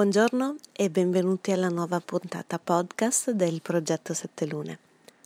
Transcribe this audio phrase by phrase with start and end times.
[0.00, 4.78] Buongiorno e benvenuti alla nuova puntata podcast del progetto Sette Lune.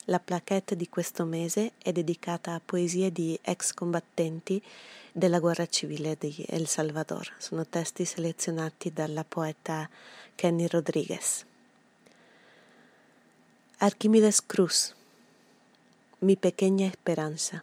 [0.06, 4.60] La plaquette di questo mese è dedicata a poesie di ex combattenti
[5.12, 7.34] della guerra civile di El Salvador.
[7.38, 9.88] Sono testi selezionati dalla poeta
[10.34, 11.46] Kenny Rodriguez.
[13.76, 14.92] Arquímedes Cruz,
[16.18, 17.62] mi pequeña esperanza.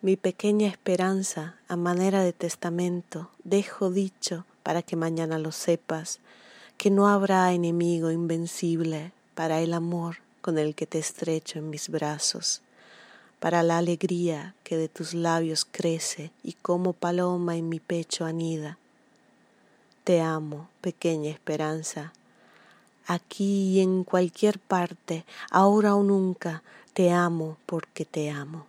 [0.00, 6.18] Mi pequeña esperanza, a manera de testamento, dejo dicho para que mañana lo sepas,
[6.76, 11.88] que no habrá enemigo invencible para el amor con el que te estrecho en mis
[11.88, 12.62] brazos,
[13.38, 18.78] para la alegría que de tus labios crece y como paloma en mi pecho anida.
[20.02, 22.12] Te amo, pequeña esperanza,
[23.06, 26.62] aquí y en cualquier parte, ahora o nunca,
[26.94, 28.66] te amo porque te amo.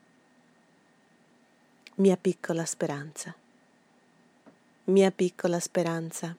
[1.98, 3.38] Mia piccola speranza.
[4.88, 6.36] Mia piccola speranza,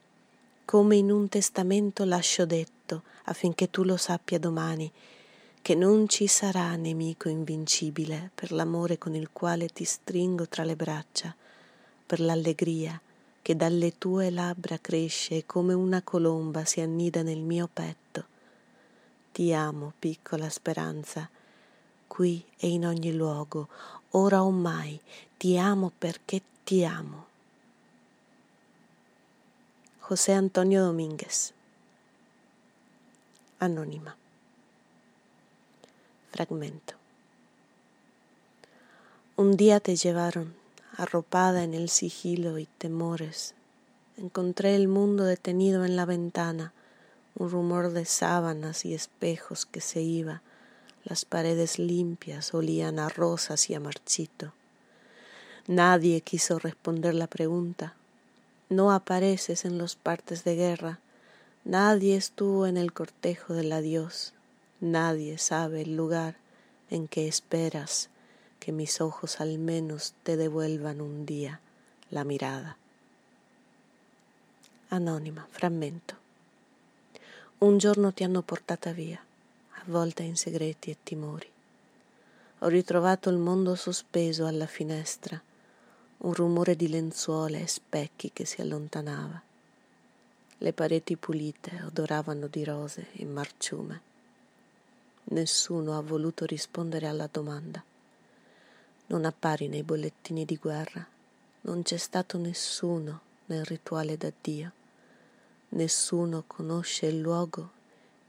[0.65, 4.89] come in un testamento lascio detto affinché tu lo sappia domani,
[5.61, 10.77] che non ci sarà nemico invincibile per l'amore con il quale ti stringo tra le
[10.77, 11.35] braccia,
[12.07, 13.01] per l'allegria
[13.43, 18.25] che dalle tue labbra cresce e come una colomba si annida nel mio petto.
[19.33, 21.29] Ti amo, piccola speranza,
[22.07, 23.67] qui e in ogni luogo,
[24.11, 25.01] ora o mai,
[25.37, 27.26] ti amo perché ti amo.
[30.09, 31.53] José Antonio Domínguez.
[33.59, 34.17] Anónima.
[36.31, 36.95] Fragmento.
[39.35, 40.55] Un día te llevaron,
[40.97, 43.55] arropada en el sigilo y temores.
[44.17, 46.73] Encontré el mundo detenido en la ventana,
[47.35, 50.41] un rumor de sábanas y espejos que se iba.
[51.03, 54.53] Las paredes limpias olían a rosas y a marchito.
[55.67, 57.97] Nadie quiso responder la pregunta
[58.69, 60.99] no apareces en los partes de guerra,
[61.65, 64.33] nadie estuvo en el cortejo del adiós,
[64.81, 66.37] nadie sabe el lugar
[66.91, 68.09] en que esperas
[68.59, 71.61] que mis ojos al menos te devuelvan un día
[72.11, 72.77] la mirada.
[74.91, 76.15] Anonima, frammento.
[77.59, 79.21] Un giorno ti hanno portata via,
[79.83, 81.49] avvolta in segreti e timori.
[82.61, 85.41] Ho ritrovato il mondo sospeso alla finestra
[86.19, 89.41] un rumore di lenzuola e specchi che si allontanava.
[90.59, 94.01] Le pareti pulite odoravano di rose e marciume.
[95.25, 97.83] Nessuno ha voluto rispondere alla domanda.
[99.09, 101.07] Non appari nei bollettini di guerra,
[101.63, 104.73] non c'è stato nessuno nel rituale d'addio,
[105.71, 107.71] nessuno conosce il luogo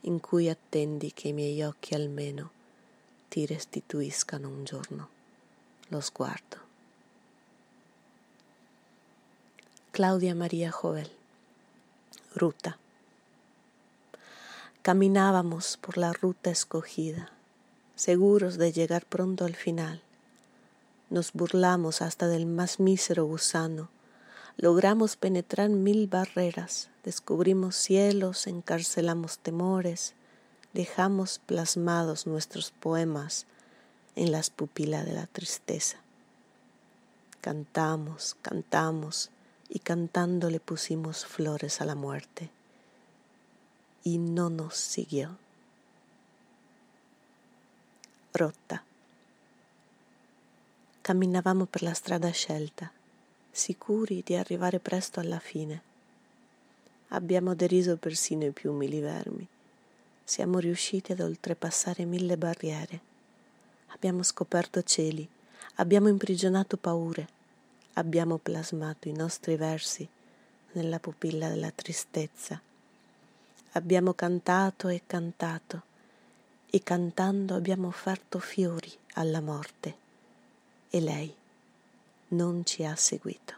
[0.02, 2.52] in cui attendi che i miei occhi almeno
[3.30, 5.10] ti restituiscano un giorno
[5.90, 6.67] lo sguardo.
[9.98, 11.10] Claudia María Jovel.
[12.36, 12.78] Ruta.
[14.84, 17.32] Caminábamos por la ruta escogida,
[17.96, 20.04] seguros de llegar pronto al final.
[21.10, 23.90] Nos burlamos hasta del más mísero gusano.
[24.56, 30.14] Logramos penetrar mil barreras, descubrimos cielos, encarcelamos temores,
[30.74, 33.48] dejamos plasmados nuestros poemas
[34.16, 35.98] en las pupilas de la tristeza.
[37.42, 39.32] Cantamos, cantamos,
[39.70, 42.50] y cantando le pusimos flores a la muerte
[44.04, 45.38] y no nos siguió.
[48.32, 48.82] Rotta.
[51.02, 52.90] Camminavamo per la strada scelta,
[53.52, 55.82] sicuri di arrivare presto alla fine.
[57.10, 59.48] Abbiamo deriso persino i più umili vermi.
[60.24, 63.00] Siamo riusciti ad oltrepassare mille barriere.
[63.88, 65.28] Abbiamo scoperto cieli,
[65.76, 67.36] abbiamo imprigionato paure
[67.98, 70.08] abbiamo plasmato i nostri versi
[70.74, 72.60] nella pupilla della tristezza.
[73.72, 75.84] Abbiamo cantato e cantato
[76.70, 80.06] e cantando abbiamo offerto fiori alla morte
[80.90, 81.34] e lei
[82.30, 83.56] non ci ha seguito.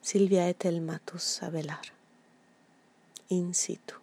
[0.00, 1.92] Silvia Etelmatus Avelar,
[3.28, 3.94] in situ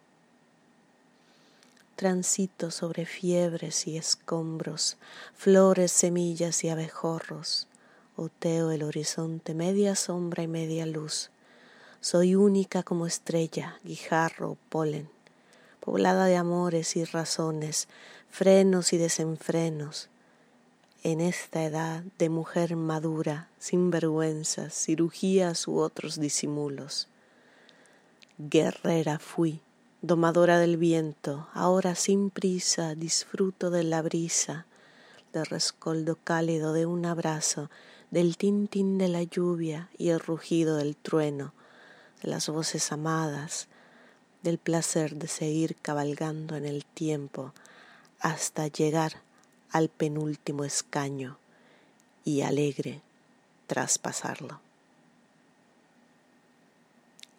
[1.98, 4.98] transito sobre fiebres y escombros,
[5.34, 7.66] flores, semillas y abejorros.
[8.14, 11.32] Oteo el horizonte, media sombra y media luz.
[12.00, 15.10] Soy única como estrella, guijarro, polen,
[15.80, 17.88] poblada de amores y razones,
[18.30, 20.08] frenos y desenfrenos.
[21.02, 27.08] En esta edad de mujer madura, sin vergüenzas, cirugías u otros disimulos.
[28.38, 29.60] Guerrera fui,
[30.00, 34.66] domadora del viento, ahora sin prisa disfruto de la brisa,
[35.32, 37.68] del rescoldo cálido de un abrazo,
[38.10, 41.52] del tintín de la lluvia y el rugido del trueno,
[42.22, 43.66] de las voces amadas,
[44.42, 47.52] del placer de seguir cabalgando en el tiempo
[48.20, 49.20] hasta llegar
[49.70, 51.38] al penúltimo escaño
[52.24, 53.02] y alegre
[53.66, 54.60] traspasarlo.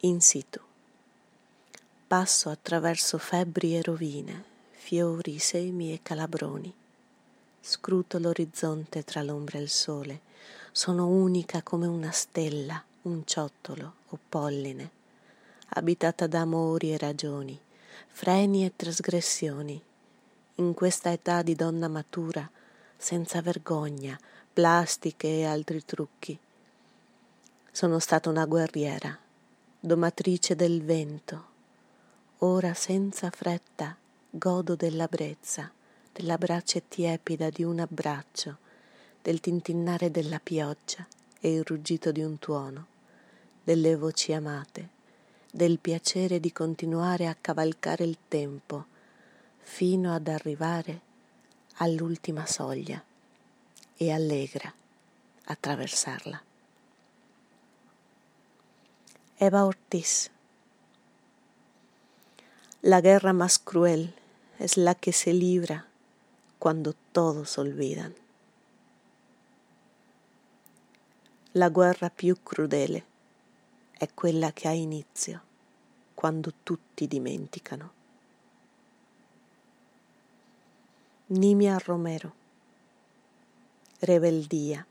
[0.01, 0.68] In situ.
[2.09, 6.73] Passo attraverso febbri e rovine, fiori, semi e calabroni.
[7.61, 10.21] Scruto l'orizzonte tra l'ombra e il sole.
[10.71, 14.89] Sono unica come una stella, un ciottolo o polline,
[15.75, 17.59] abitata da amori e ragioni,
[18.07, 19.79] freni e trasgressioni.
[20.55, 22.49] In questa età di donna matura,
[22.97, 24.19] senza vergogna,
[24.51, 26.35] plastiche e altri trucchi.
[27.71, 29.15] Sono stata una guerriera,
[29.79, 31.48] domatrice del vento,
[32.41, 33.97] Ora senza fretta
[34.29, 35.69] godo della brezza,
[36.13, 38.59] della brace tiepida di un abbraccio,
[39.21, 41.05] del tintinnare della pioggia
[41.41, 42.85] e il ruggito di un tuono,
[43.61, 44.87] delle voci amate,
[45.51, 48.85] del piacere di continuare a cavalcare il tempo
[49.57, 51.01] fino ad arrivare
[51.79, 53.03] all'ultima soglia
[53.97, 54.73] e allegra
[55.43, 56.41] attraversarla.
[59.35, 60.29] Eva Ortiz
[62.81, 64.15] La guerra más cruel
[64.57, 65.87] es la que se libra
[66.59, 68.15] quando todos olvidan.
[71.51, 73.03] La guerra più crudele
[73.97, 75.41] è quella che ha inizio
[76.15, 77.91] quando tutti dimenticano.
[81.27, 82.33] Nimia Romero
[83.99, 84.87] Rebeldía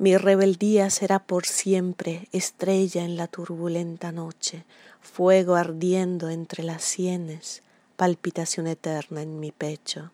[0.00, 4.64] Mi rebeldía será por siempre estrella en la turbulenta noche,
[5.00, 7.62] fuego ardiendo entre las sienes,
[7.96, 10.12] palpitación eterna en mi pecho,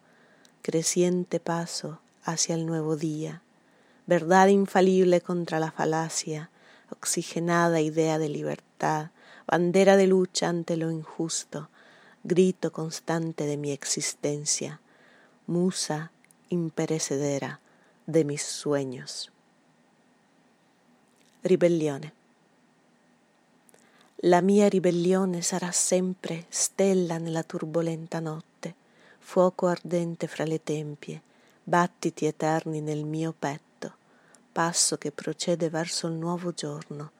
[0.63, 3.43] creciente paso hacia el nuevo día,
[4.07, 6.51] verdad infalible contra la falacia,
[6.91, 9.11] oxigenada idea de libertad,
[9.47, 11.69] bandera de lucha ante lo injusto,
[12.23, 14.81] grito constante de mi existencia,
[15.47, 16.11] musa
[16.49, 17.61] imperecedera
[18.07, 19.31] de mis sueños.
[21.43, 22.24] Ribellione.
[24.27, 28.75] La mia ribellione sarà sempre stella nella turbolenta notte,
[29.19, 31.21] fuoco ardente fra le tempie,
[31.63, 33.93] battiti eterni nel mio petto,
[34.51, 37.11] passo che procede verso il nuovo giorno,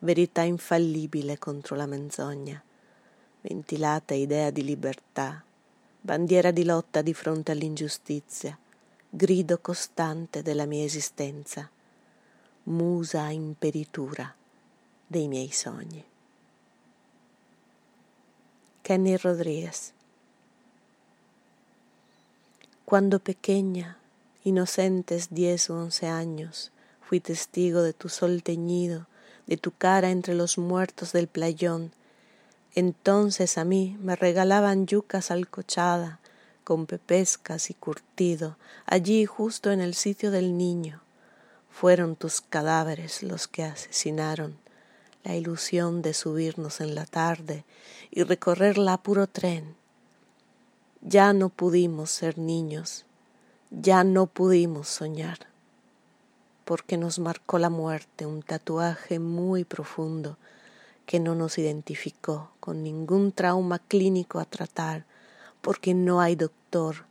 [0.00, 2.60] verità infallibile contro la menzogna,
[3.42, 5.40] ventilata idea di libertà,
[6.00, 8.58] bandiera di lotta di fronte all'ingiustizia,
[9.08, 11.70] grido costante della mia esistenza
[12.64, 14.34] musa imperitura
[15.06, 16.04] dei miei sogni.
[18.88, 19.92] Kenny Rodríguez.
[22.86, 23.98] Cuando pequeña,
[24.44, 29.06] inocentes diez o once años, fui testigo de tu sol teñido,
[29.46, 31.92] de tu cara entre los muertos del playón.
[32.74, 36.18] Entonces a mí me regalaban yucas alcochada,
[36.64, 41.02] con pepescas y curtido, allí justo en el sitio del niño
[41.70, 44.56] fueron tus cadáveres los que asesinaron
[45.24, 47.64] la ilusión de subirnos en la tarde
[48.10, 49.76] y recorrerla a puro tren.
[51.00, 53.04] Ya no pudimos ser niños,
[53.70, 55.38] ya no pudimos soñar,
[56.64, 60.38] porque nos marcó la muerte un tatuaje muy profundo
[61.06, 65.06] que no nos identificó con ningún trauma clínico a tratar,
[65.60, 67.06] porque no hay doctor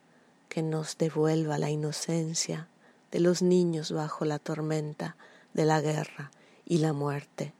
[0.49, 2.67] que nos devuelva la inocencia
[3.11, 5.15] de los niños bajo la tormenta
[5.53, 6.31] de la guerra
[6.65, 7.53] y la muerte.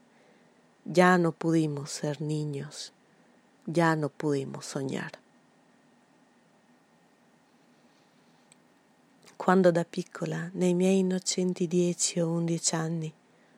[0.90, 2.92] Ya no pudimos ser niños,
[3.66, 5.18] ya no pudimos sognare.
[9.36, 13.12] Quando da piccola, nei miei innocenti dieci o undici anni,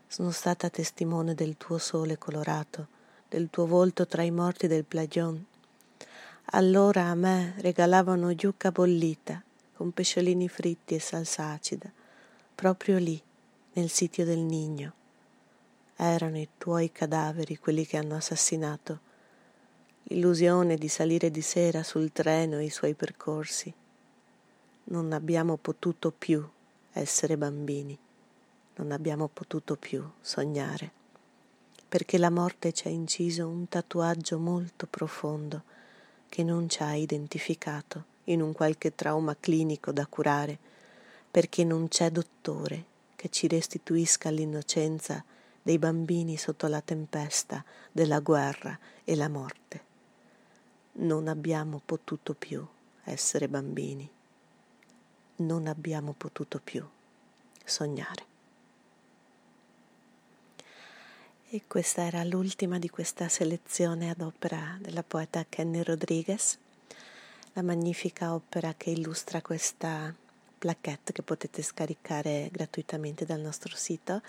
[0.08, 2.88] sono stata testimone del tuo sole colorato,
[3.28, 5.46] del tuo volto tra i morti del plagion,
[6.46, 9.40] allora a me regalavano yucca bollita
[9.76, 11.92] con pesciolini fritti e salsa acida,
[12.56, 13.22] proprio lì,
[13.74, 14.98] nel sitio del Nigno.
[16.02, 19.00] Erano i tuoi cadaveri quelli che hanno assassinato.
[20.04, 23.70] L'illusione di salire di sera sul treno e i suoi percorsi.
[24.84, 26.42] Non abbiamo potuto più
[26.92, 27.98] essere bambini,
[28.76, 30.90] non abbiamo potuto più sognare,
[31.86, 35.64] perché la morte ci ha inciso un tatuaggio molto profondo
[36.30, 40.58] che non ci ha identificato in un qualche trauma clinico da curare,
[41.30, 42.84] perché non c'è dottore
[43.16, 45.22] che ci restituisca l'innocenza
[45.62, 49.84] dei bambini sotto la tempesta della guerra e la morte.
[50.92, 52.66] Non abbiamo potuto più
[53.04, 54.08] essere bambini,
[55.36, 56.86] non abbiamo potuto più
[57.64, 58.28] sognare.
[61.48, 66.58] E questa era l'ultima di questa selezione ad opera della poeta Kenny Rodriguez,
[67.54, 70.14] la magnifica opera che illustra questa
[70.60, 74.20] plaquette che potete scaricare gratuitamente dal nostro sito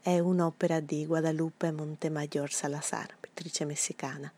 [0.00, 4.32] è un'opera di Guadalupe Montemayor Salazar, pittrice messicana.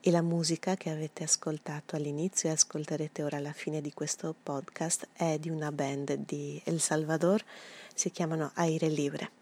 [0.00, 5.08] E la musica che avete ascoltato all'inizio e ascolterete ora alla fine di questo podcast
[5.12, 7.44] è di una band di El Salvador,
[7.94, 9.39] si chiamano Aire Libre.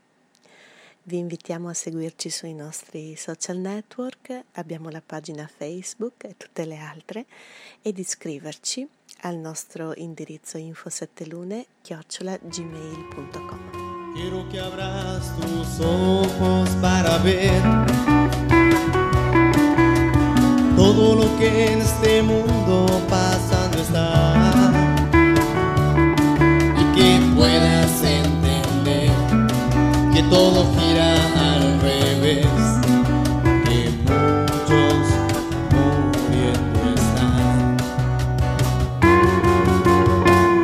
[1.09, 6.77] Vi invitiamo a seguirci sui nostri social network, abbiamo la pagina Facebook e tutte le
[6.77, 7.25] altre,
[7.81, 8.87] ed iscriverci
[9.23, 14.13] al nostro indirizzo info7lune chiocciola gmail.com.
[14.13, 17.63] Quiero que abras tus ojos para ver
[20.77, 24.68] todo lo que en este mundo pasando está
[30.19, 31.15] que todo gira
[31.53, 32.47] al revés,
[33.67, 34.99] que muchos
[35.71, 37.77] muriendo están.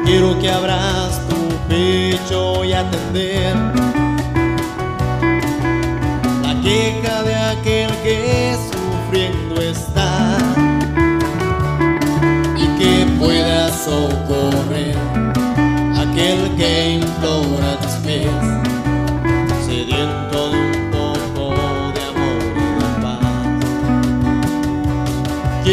[0.05, 3.55] Quiero que abras tu pecho y atender
[6.43, 10.37] la queja de aquel que sufriendo está
[12.57, 14.97] y que puedas socorrer
[15.97, 16.95] aquel que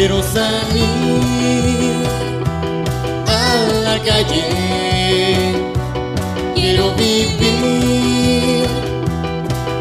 [0.02, 1.94] Quiero salir
[3.28, 3.54] a
[3.84, 4.44] la calle,
[6.56, 8.66] quiero vivir,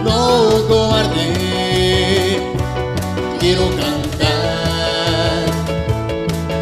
[0.03, 2.37] no cobarde,
[3.39, 5.43] quiero cantar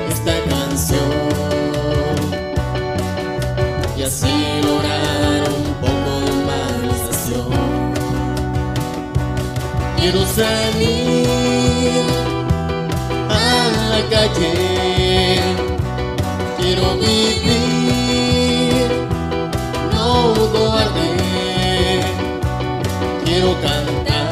[0.09, 1.11] esta canción
[3.97, 7.93] y así lograr un poco de humanización.
[9.97, 11.08] Quiero salir
[16.57, 17.49] quiero vivir,
[19.93, 21.09] no cobarde,
[23.25, 24.29] quiero cantar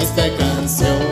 [0.00, 1.07] esta canción.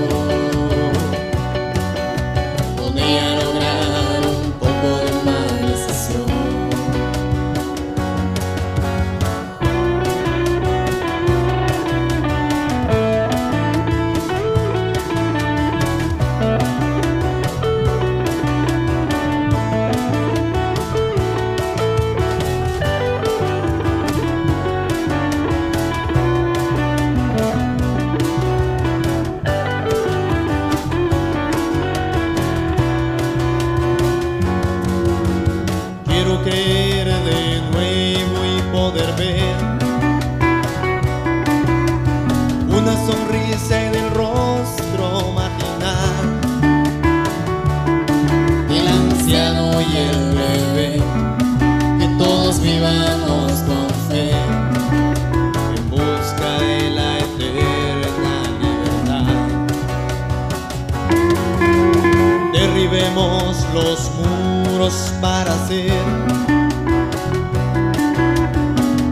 [65.21, 65.93] Para ser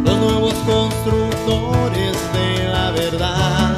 [0.04, 3.76] los nuevos constructores de la verdad.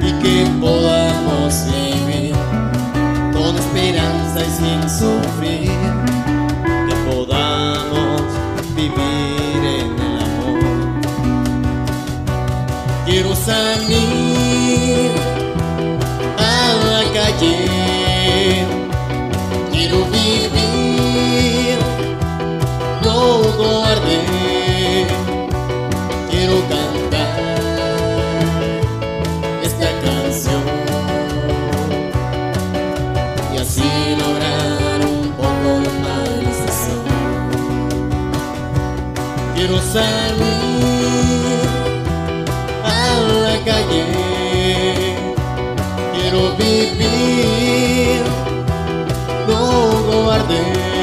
[0.00, 1.83] Y que podamos vivir
[39.84, 41.60] salir
[42.84, 44.04] a la calle
[46.14, 48.22] quiero vivir,
[49.46, 49.62] no
[50.06, 50.93] cobarde.